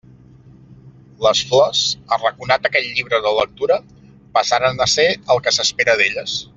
Les 1.25 1.41
flors, 1.49 1.81
arraconat 2.17 2.67
aquell 2.71 2.89
llibre 2.97 3.21
de 3.27 3.35
lectura, 3.39 3.79
passaren 4.39 4.85
a 4.89 4.93
ser 4.99 5.09
el 5.35 5.45
que 5.47 5.59
s'espera 5.61 6.01
d'elles. 6.03 6.41